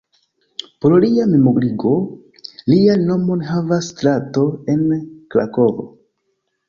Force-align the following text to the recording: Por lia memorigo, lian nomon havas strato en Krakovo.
Por 0.85 0.95
lia 1.03 1.25
memorigo, 1.33 1.91
lian 2.73 3.05
nomon 3.11 3.45
havas 3.51 3.93
strato 3.93 4.47
en 4.75 4.83
Krakovo. 5.37 5.87